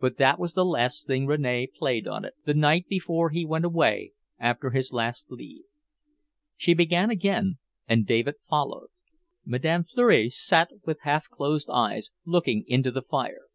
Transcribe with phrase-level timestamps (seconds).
[0.00, 3.64] But that was the last thing Rene played on it, the night before he went
[3.64, 5.62] away, after his last leave."
[6.58, 7.56] She began again,
[7.88, 8.88] and David followed.
[9.46, 13.46] Madame Fleury sat with half closed eyes, looking into the fire.